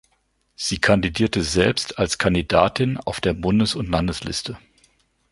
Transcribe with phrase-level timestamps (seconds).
[0.55, 4.57] Sie kandidierte selbst als Kandidatin auf der Bundes- und Landesliste.